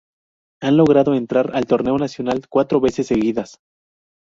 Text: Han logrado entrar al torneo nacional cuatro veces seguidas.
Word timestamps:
Han 0.63 0.77
logrado 0.77 1.13
entrar 1.13 1.51
al 1.55 1.67
torneo 1.67 1.95
nacional 1.99 2.47
cuatro 2.49 2.79
veces 2.79 3.05
seguidas. 3.05 3.59